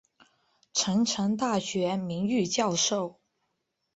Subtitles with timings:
[0.73, 3.19] 成城大学名誉教授。